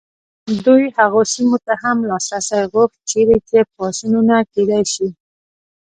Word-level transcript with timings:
دوی 0.65 0.83
هغو 0.97 1.21
سیمو 1.33 1.57
ته 1.65 1.73
هم 1.83 1.97
لاسرسی 2.09 2.61
غوښت 2.73 2.97
چیرې 3.09 3.37
چې 3.49 3.57
پاڅونونه 3.73 4.35
کېدای 4.53 4.83
شي. 4.93 5.07